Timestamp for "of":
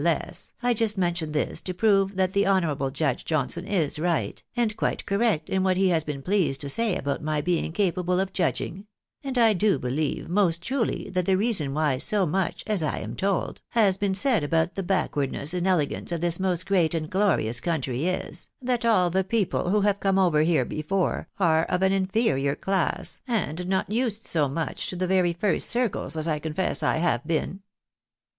8.19-8.33, 16.11-16.19, 21.65-21.83